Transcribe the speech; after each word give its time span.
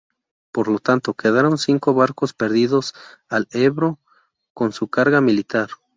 Por 0.51 0.67
lo 0.67 0.79
tanto, 0.79 1.13
quedaron 1.13 1.59
cinco 1.59 1.93
barcos 1.93 2.33
perdidos 2.33 2.95
al 3.29 3.47
Ebro 3.51 3.99
con 4.51 4.71
su 4.71 4.87
carga 4.87 5.21
militar. 5.21 5.69